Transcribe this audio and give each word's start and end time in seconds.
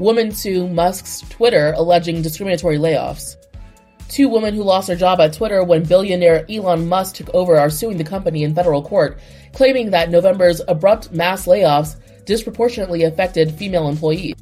Women 0.00 0.32
sue 0.32 0.66
Musk's 0.66 1.20
Twitter 1.28 1.74
alleging 1.76 2.22
discriminatory 2.22 2.78
layoffs. 2.78 3.36
Two 4.08 4.30
women 4.30 4.54
who 4.54 4.62
lost 4.62 4.86
their 4.86 4.96
job 4.96 5.20
at 5.20 5.34
Twitter 5.34 5.62
when 5.62 5.84
billionaire 5.84 6.46
Elon 6.48 6.88
Musk 6.88 7.16
took 7.16 7.28
over 7.34 7.58
are 7.58 7.68
suing 7.68 7.98
the 7.98 8.02
company 8.02 8.42
in 8.42 8.54
federal 8.54 8.82
court, 8.82 9.20
claiming 9.52 9.90
that 9.90 10.08
November's 10.08 10.62
abrupt 10.68 11.12
mass 11.12 11.44
layoffs 11.44 11.96
disproportionately 12.24 13.02
affected 13.02 13.54
female 13.54 13.88
employees. 13.88 14.36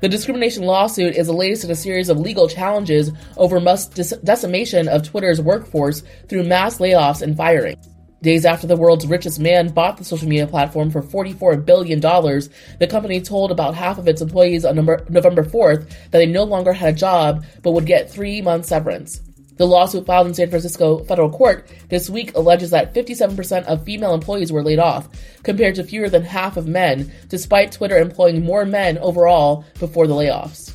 The 0.00 0.08
discrimination 0.08 0.64
lawsuit 0.64 1.14
is 1.14 1.28
the 1.28 1.32
latest 1.32 1.62
in 1.62 1.70
a 1.70 1.76
series 1.76 2.08
of 2.08 2.18
legal 2.18 2.48
challenges 2.48 3.12
over 3.36 3.60
Musk's 3.60 4.10
decimation 4.24 4.88
of 4.88 5.04
Twitter's 5.04 5.40
workforce 5.40 6.02
through 6.28 6.42
mass 6.42 6.78
layoffs 6.78 7.22
and 7.22 7.36
firing. 7.36 7.76
Days 8.24 8.46
after 8.46 8.66
the 8.66 8.74
world's 8.74 9.06
richest 9.06 9.38
man 9.38 9.68
bought 9.68 9.98
the 9.98 10.04
social 10.04 10.26
media 10.26 10.46
platform 10.46 10.90
for 10.90 11.02
$44 11.02 11.62
billion, 11.62 12.00
the 12.00 12.88
company 12.88 13.20
told 13.20 13.50
about 13.50 13.74
half 13.74 13.98
of 13.98 14.08
its 14.08 14.22
employees 14.22 14.64
on 14.64 14.76
November 14.76 15.44
4th 15.44 15.90
that 16.10 16.12
they 16.12 16.24
no 16.24 16.44
longer 16.44 16.72
had 16.72 16.94
a 16.94 16.96
job 16.96 17.44
but 17.62 17.72
would 17.72 17.84
get 17.84 18.10
three 18.10 18.40
months 18.40 18.70
severance. 18.70 19.20
The 19.58 19.66
lawsuit 19.66 20.06
filed 20.06 20.26
in 20.26 20.32
San 20.32 20.48
Francisco 20.48 21.04
federal 21.04 21.28
court 21.28 21.68
this 21.90 22.08
week 22.08 22.34
alleges 22.34 22.70
that 22.70 22.94
57% 22.94 23.64
of 23.64 23.84
female 23.84 24.14
employees 24.14 24.50
were 24.50 24.62
laid 24.62 24.78
off, 24.78 25.06
compared 25.42 25.74
to 25.74 25.84
fewer 25.84 26.08
than 26.08 26.22
half 26.22 26.56
of 26.56 26.66
men, 26.66 27.12
despite 27.28 27.72
Twitter 27.72 27.98
employing 27.98 28.42
more 28.42 28.64
men 28.64 28.96
overall 28.98 29.66
before 29.78 30.06
the 30.06 30.14
layoffs. 30.14 30.73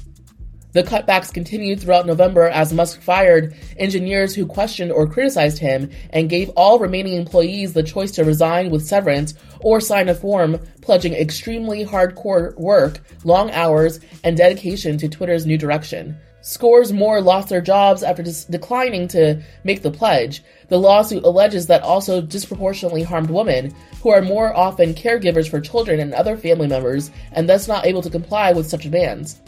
The 0.71 0.83
cutbacks 0.83 1.33
continued 1.33 1.81
throughout 1.81 2.05
November 2.05 2.47
as 2.47 2.71
Musk 2.71 3.01
fired 3.01 3.55
engineers 3.77 4.35
who 4.35 4.45
questioned 4.45 4.91
or 4.91 5.07
criticized 5.07 5.57
him 5.57 5.89
and 6.11 6.29
gave 6.29 6.49
all 6.49 6.77
remaining 6.77 7.13
employees 7.13 7.73
the 7.73 7.81
choice 7.81 8.11
to 8.11 8.23
resign 8.23 8.69
with 8.69 8.85
severance 8.85 9.33
or 9.61 9.81
sign 9.81 10.09
a 10.09 10.13
form 10.13 10.59
pledging 10.81 11.13
extremely 11.13 11.83
hardcore 11.83 12.55
work, 12.55 12.99
long 13.23 13.49
hours, 13.49 13.99
and 14.23 14.37
dedication 14.37 14.97
to 14.99 15.09
Twitter's 15.09 15.47
new 15.47 15.57
direction. 15.57 16.15
Scores 16.41 16.93
more 16.93 17.19
lost 17.19 17.49
their 17.49 17.61
jobs 17.61 18.03
after 18.03 18.21
dis- 18.21 18.45
declining 18.45 19.07
to 19.09 19.41
make 19.63 19.81
the 19.81 19.91
pledge. 19.91 20.43
The 20.69 20.79
lawsuit 20.79 21.23
alleges 21.23 21.65
that 21.67 21.81
also 21.81 22.21
disproportionately 22.21 23.01
harmed 23.01 23.31
women, 23.31 23.73
who 24.03 24.11
are 24.11 24.21
more 24.21 24.55
often 24.55 24.93
caregivers 24.93 25.49
for 25.49 25.59
children 25.59 25.99
and 25.99 26.13
other 26.13 26.37
family 26.37 26.67
members 26.67 27.09
and 27.31 27.49
thus 27.49 27.67
not 27.67 27.87
able 27.87 28.03
to 28.03 28.09
comply 28.09 28.53
with 28.53 28.69
such 28.69 28.83
demands. 28.83 29.41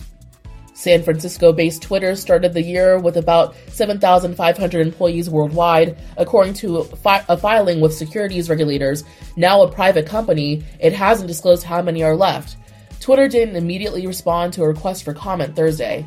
San 0.81 1.03
Francisco 1.03 1.53
based 1.53 1.83
Twitter 1.83 2.15
started 2.15 2.53
the 2.53 2.61
year 2.63 2.97
with 2.97 3.17
about 3.17 3.55
7,500 3.67 4.81
employees 4.81 5.29
worldwide, 5.29 5.95
according 6.17 6.55
to 6.55 6.77
a, 6.77 6.83
fi- 6.83 7.23
a, 7.29 7.37
filing 7.37 7.79
with 7.79 7.93
securities 7.93 8.49
regulators. 8.49 9.03
Now 9.37 9.61
a 9.61 9.71
private 9.71 10.07
company, 10.07 10.63
it 10.79 10.91
hasn't 10.91 11.27
disclosed 11.27 11.63
how 11.63 11.83
many 11.83 12.01
are 12.01 12.15
left. 12.15 12.57
Twitter 12.99 13.27
didn't 13.27 13.57
immediately 13.57 14.07
respond 14.07 14.53
to 14.53 14.63
a 14.63 14.67
request 14.69 15.03
for 15.03 15.13
comment 15.13 15.55
Thursday. 15.55 16.03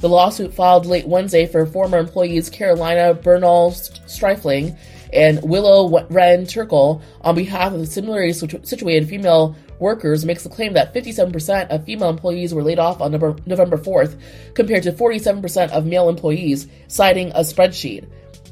The 0.00 0.08
lawsuit 0.10 0.52
filed 0.52 0.84
late 0.84 1.06
Wednesday 1.06 1.46
for 1.46 1.64
former 1.64 1.96
employees 1.96 2.50
Carolina 2.50 3.14
Bernal 3.14 3.70
Strifling 3.70 4.76
and 5.12 5.40
Willow 5.42 6.06
Wren 6.08 6.44
Turkal 6.44 7.02
on 7.20 7.34
behalf 7.34 7.72
of 7.72 7.86
similarly 7.88 8.32
situated 8.32 9.08
female 9.08 9.56
workers 9.78 10.24
makes 10.24 10.42
the 10.42 10.48
claim 10.50 10.74
that 10.74 10.94
57% 10.94 11.68
of 11.68 11.84
female 11.84 12.10
employees 12.10 12.52
were 12.52 12.62
laid 12.62 12.78
off 12.78 13.00
on 13.00 13.12
November 13.12 13.76
4th, 13.76 14.20
compared 14.54 14.82
to 14.82 14.92
47% 14.92 15.70
of 15.70 15.86
male 15.86 16.08
employees, 16.08 16.68
citing 16.88 17.30
a 17.30 17.40
spreadsheet. 17.40 18.06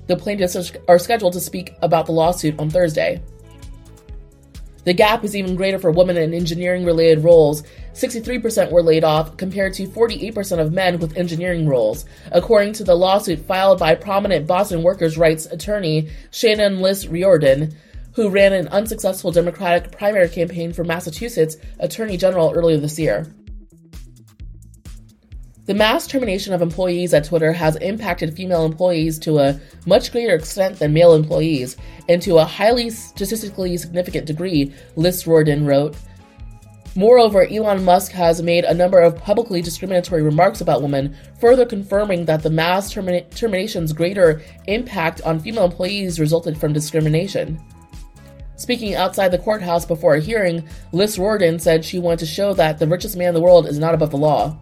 The 0.06 0.16
plaintiffs 0.16 0.72
are 0.88 0.98
scheduled 0.98 1.34
to 1.34 1.40
speak 1.40 1.74
about 1.82 2.06
the 2.06 2.12
lawsuit 2.12 2.58
on 2.58 2.70
Thursday. 2.70 3.22
The 4.84 4.94
gap 4.94 5.22
is 5.22 5.36
even 5.36 5.54
greater 5.54 5.78
for 5.78 5.90
women 5.90 6.16
in 6.16 6.32
engineering 6.32 6.86
related 6.86 7.22
roles. 7.22 7.62
63% 7.94 8.70
were 8.70 8.82
laid 8.82 9.04
off, 9.04 9.36
compared 9.36 9.74
to 9.74 9.86
48% 9.86 10.58
of 10.58 10.72
men 10.72 10.98
with 10.98 11.16
engineering 11.16 11.68
roles, 11.68 12.04
according 12.32 12.72
to 12.74 12.84
the 12.84 12.94
lawsuit 12.94 13.40
filed 13.40 13.78
by 13.78 13.94
prominent 13.94 14.46
Boston 14.46 14.82
workers' 14.82 15.18
rights 15.18 15.46
attorney 15.46 16.10
Shannon 16.30 16.80
Liss 16.80 17.06
Riordan 17.06 17.74
who 18.18 18.28
ran 18.28 18.52
an 18.52 18.66
unsuccessful 18.68 19.30
Democratic 19.30 19.92
primary 19.92 20.28
campaign 20.28 20.72
for 20.72 20.82
Massachusetts 20.82 21.56
Attorney 21.78 22.16
General 22.16 22.52
earlier 22.52 22.76
this 22.76 22.98
year. 22.98 23.32
The 25.66 25.74
mass 25.74 26.08
termination 26.08 26.52
of 26.52 26.60
employees 26.60 27.14
at 27.14 27.26
Twitter 27.26 27.52
has 27.52 27.76
impacted 27.76 28.34
female 28.34 28.64
employees 28.64 29.20
to 29.20 29.38
a 29.38 29.60
much 29.86 30.10
greater 30.10 30.34
extent 30.34 30.80
than 30.80 30.92
male 30.92 31.14
employees, 31.14 31.76
and 32.08 32.20
to 32.22 32.38
a 32.38 32.44
highly 32.44 32.90
statistically 32.90 33.76
significant 33.76 34.26
degree, 34.26 34.74
Liss 34.96 35.24
Riordan 35.24 35.64
wrote. 35.64 35.94
Moreover, 36.98 37.46
Elon 37.46 37.84
Musk 37.84 38.10
has 38.10 38.42
made 38.42 38.64
a 38.64 38.74
number 38.74 38.98
of 38.98 39.16
publicly 39.16 39.62
discriminatory 39.62 40.20
remarks 40.20 40.60
about 40.60 40.82
women, 40.82 41.14
further 41.38 41.64
confirming 41.64 42.24
that 42.24 42.42
the 42.42 42.50
mass 42.50 42.92
termi- 42.92 43.32
termination's 43.36 43.92
greater 43.92 44.42
impact 44.66 45.22
on 45.22 45.38
female 45.38 45.66
employees 45.66 46.18
resulted 46.18 46.58
from 46.58 46.72
discrimination. 46.72 47.56
Speaking 48.56 48.96
outside 48.96 49.28
the 49.28 49.38
courthouse 49.38 49.86
before 49.86 50.16
a 50.16 50.20
hearing, 50.20 50.68
Liss 50.90 51.20
Riordan 51.20 51.60
said 51.60 51.84
she 51.84 52.00
wanted 52.00 52.18
to 52.18 52.26
show 52.26 52.52
that 52.54 52.80
the 52.80 52.88
richest 52.88 53.16
man 53.16 53.28
in 53.28 53.34
the 53.34 53.40
world 53.40 53.68
is 53.68 53.78
not 53.78 53.94
above 53.94 54.10
the 54.10 54.16
law. 54.16 54.58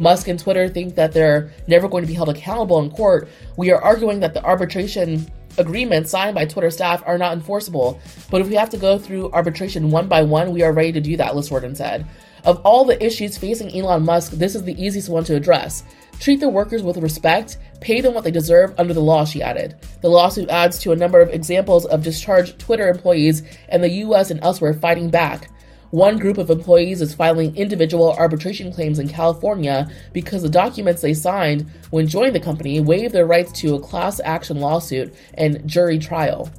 Musk 0.00 0.26
and 0.26 0.40
Twitter 0.40 0.68
think 0.68 0.96
that 0.96 1.12
they're 1.12 1.52
never 1.68 1.88
going 1.88 2.02
to 2.02 2.08
be 2.08 2.14
held 2.14 2.30
accountable 2.30 2.80
in 2.80 2.90
court. 2.90 3.28
We 3.56 3.70
are 3.70 3.80
arguing 3.80 4.18
that 4.18 4.34
the 4.34 4.42
arbitration 4.42 5.30
agreements 5.58 6.10
signed 6.10 6.34
by 6.34 6.44
Twitter 6.44 6.70
staff 6.70 7.02
are 7.06 7.18
not 7.18 7.32
enforceable. 7.32 8.00
But 8.30 8.40
if 8.40 8.48
we 8.48 8.54
have 8.54 8.70
to 8.70 8.76
go 8.76 8.98
through 8.98 9.32
arbitration 9.32 9.90
one 9.90 10.08
by 10.08 10.22
one, 10.22 10.52
we 10.52 10.62
are 10.62 10.72
ready 10.72 10.92
to 10.92 11.00
do 11.00 11.16
that, 11.16 11.34
Liss 11.34 11.50
Riordan 11.50 11.74
said. 11.74 12.06
Of 12.44 12.60
all 12.64 12.84
the 12.84 13.04
issues 13.04 13.36
facing 13.36 13.76
Elon 13.76 14.04
Musk, 14.04 14.32
this 14.32 14.54
is 14.54 14.62
the 14.62 14.80
easiest 14.80 15.08
one 15.08 15.24
to 15.24 15.34
address. 15.34 15.82
Treat 16.20 16.40
the 16.40 16.48
workers 16.48 16.82
with 16.82 16.96
respect, 16.98 17.58
pay 17.80 18.00
them 18.00 18.14
what 18.14 18.24
they 18.24 18.30
deserve 18.30 18.74
under 18.78 18.94
the 18.94 19.00
law, 19.00 19.24
she 19.24 19.42
added. 19.42 19.74
The 20.00 20.08
lawsuit 20.08 20.48
adds 20.48 20.78
to 20.78 20.92
a 20.92 20.96
number 20.96 21.20
of 21.20 21.30
examples 21.30 21.86
of 21.86 22.02
discharged 22.02 22.58
Twitter 22.58 22.88
employees 22.88 23.42
in 23.70 23.80
the 23.80 23.90
US 23.90 24.30
and 24.30 24.42
elsewhere 24.42 24.74
fighting 24.74 25.10
back. 25.10 25.50
One 25.90 26.18
group 26.18 26.36
of 26.36 26.50
employees 26.50 27.00
is 27.00 27.14
filing 27.14 27.54
individual 27.56 28.12
arbitration 28.12 28.72
claims 28.72 28.98
in 28.98 29.08
California 29.08 29.88
because 30.12 30.42
the 30.42 30.48
documents 30.48 31.00
they 31.00 31.14
signed 31.14 31.70
when 31.90 32.08
joining 32.08 32.32
the 32.32 32.40
company 32.40 32.80
waive 32.80 33.12
their 33.12 33.26
rights 33.26 33.52
to 33.60 33.76
a 33.76 33.80
class 33.80 34.20
action 34.24 34.58
lawsuit 34.58 35.14
and 35.34 35.66
jury 35.66 35.98
trial. 35.98 36.50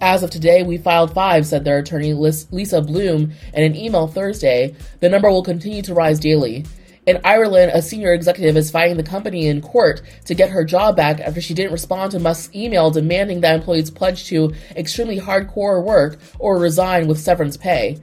As 0.00 0.22
of 0.22 0.30
today, 0.30 0.62
we 0.62 0.76
filed 0.76 1.14
five, 1.14 1.46
said 1.46 1.64
their 1.64 1.78
attorney 1.78 2.12
Lisa 2.12 2.82
Bloom 2.82 3.32
in 3.54 3.64
an 3.64 3.74
email 3.74 4.06
Thursday. 4.06 4.76
The 5.00 5.08
number 5.08 5.30
will 5.30 5.42
continue 5.42 5.82
to 5.82 5.94
rise 5.94 6.20
daily. 6.20 6.64
In 7.06 7.20
Ireland, 7.24 7.72
a 7.74 7.80
senior 7.80 8.12
executive 8.12 8.54
is 8.56 8.70
fighting 8.70 8.98
the 8.98 9.02
company 9.02 9.46
in 9.46 9.62
court 9.62 10.02
to 10.26 10.34
get 10.34 10.50
her 10.50 10.62
job 10.62 10.94
back 10.94 11.20
after 11.20 11.40
she 11.40 11.54
didn't 11.54 11.72
respond 11.72 12.12
to 12.12 12.20
Musk's 12.20 12.54
email 12.54 12.90
demanding 12.90 13.40
that 13.40 13.56
employees 13.56 13.90
pledge 13.90 14.26
to 14.26 14.52
extremely 14.76 15.18
hardcore 15.18 15.82
work 15.82 16.18
or 16.38 16.58
resign 16.58 17.08
with 17.08 17.18
severance 17.18 17.56
pay. 17.56 17.98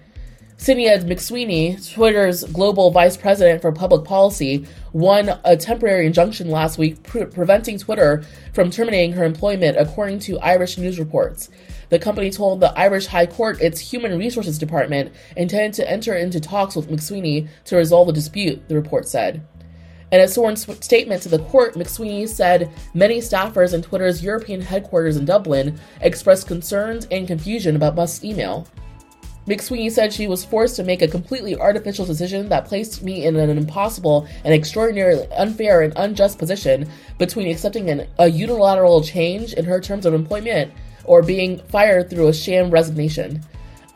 Sinead 0.58 1.04
McSweeney, 1.04 1.94
Twitter's 1.94 2.46
global 2.46 2.90
vice 2.90 3.18
president 3.18 3.62
for 3.62 3.74
public 3.74 4.06
policy, 4.06 4.66
won 4.94 5.38
a 5.44 5.58
temporary 5.58 6.08
injunction 6.08 6.50
last 6.50 6.78
week 6.78 7.04
pre- 7.04 7.26
preventing 7.26 7.78
Twitter 7.78 8.24
from 8.54 8.72
terminating 8.72 9.12
her 9.12 9.26
employment, 9.26 9.76
according 9.78 10.20
to 10.20 10.40
Irish 10.40 10.78
news 10.78 10.98
reports. 10.98 11.50
The 11.90 12.00
company 12.00 12.32
told 12.32 12.62
the 12.62 12.72
Irish 12.80 13.06
High 13.08 13.26
Court 13.26 13.62
its 13.62 13.82
Human 13.82 14.18
Resources 14.18 14.58
Department 14.58 15.14
intended 15.36 15.74
to 15.74 15.92
enter 15.92 16.16
into 16.16 16.40
talks 16.40 16.76
with 16.76 16.90
McSweeney 16.90 17.50
to 17.66 17.76
resolve 17.76 18.08
the 18.08 18.14
dispute, 18.14 18.68
the 18.70 18.76
report 18.76 19.10
said. 19.10 19.46
In 20.14 20.22
a 20.22 20.28
sworn 20.28 20.56
statement 20.56 21.22
to 21.24 21.30
the 21.30 21.40
court, 21.40 21.74
McSweeney 21.74 22.30
said 22.30 22.72
many 22.94 23.18
staffers 23.18 23.74
in 23.74 23.82
Twitter's 23.82 24.24
European 24.24 24.62
headquarters 24.62 25.18
in 25.18 25.26
Dublin 25.26 25.78
expressed 26.00 26.48
concerns 26.48 27.08
and 27.12 27.28
confusion 27.28 27.76
about 27.76 27.96
Musk's 27.96 28.24
email. 28.24 28.66
McSweeney 29.48 29.92
said 29.92 30.12
she 30.12 30.28
was 30.28 30.44
forced 30.44 30.76
to 30.76 30.84
make 30.84 31.04
a 31.04 31.08
completely 31.08 31.56
artificial 31.56 32.06
decision 32.06 32.50
that 32.50 32.66
placed 32.66 33.04
me 33.04 33.26
in 33.26 33.36
an 33.36 33.56
impossible 33.56 34.28
and 34.44 34.54
extraordinarily 34.54 35.28
unfair 35.34 35.82
and 35.82 35.94
unjust 35.96 36.40
position 36.40 36.90
between 37.20 37.48
accepting 37.48 37.90
an, 37.92 38.08
a 38.18 38.28
unilateral 38.28 39.04
change 39.04 39.54
in 39.54 39.66
her 39.66 39.80
terms 39.80 40.08
of 40.08 40.16
employment 40.16 40.74
or 41.04 41.22
being 41.22 41.60
fired 41.68 42.10
through 42.10 42.28
a 42.28 42.34
sham 42.34 42.72
resignation. 42.72 43.40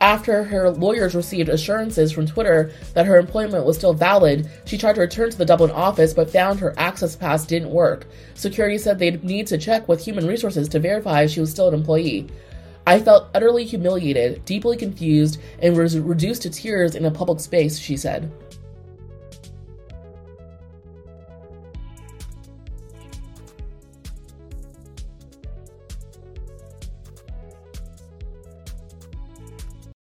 After 0.00 0.44
her 0.44 0.70
lawyers 0.70 1.14
received 1.14 1.50
assurances 1.50 2.10
from 2.10 2.26
Twitter 2.26 2.72
that 2.94 3.04
her 3.04 3.18
employment 3.18 3.66
was 3.66 3.76
still 3.76 3.92
valid, 3.92 4.48
she 4.64 4.78
tried 4.78 4.94
to 4.94 5.02
return 5.02 5.30
to 5.30 5.36
the 5.36 5.44
Dublin 5.44 5.72
office 5.72 6.14
but 6.14 6.30
found 6.30 6.60
her 6.60 6.74
access 6.78 7.16
pass 7.16 7.44
didn't 7.44 7.70
work. 7.70 8.06
Security 8.34 8.78
said 8.78 8.98
they'd 8.98 9.24
need 9.24 9.46
to 9.48 9.58
check 9.58 9.88
with 9.88 10.02
human 10.02 10.26
resources 10.26 10.68
to 10.68 10.78
verify 10.78 11.26
she 11.26 11.40
was 11.40 11.50
still 11.50 11.68
an 11.68 11.74
employee. 11.74 12.28
I 12.90 12.98
felt 12.98 13.30
utterly 13.36 13.64
humiliated, 13.64 14.44
deeply 14.44 14.76
confused, 14.76 15.40
and 15.60 15.76
was 15.76 15.96
reduced 15.96 16.42
to 16.42 16.50
tears 16.50 16.96
in 16.96 17.04
a 17.04 17.10
public 17.12 17.38
space, 17.38 17.78
she 17.78 17.96
said. 17.96 18.32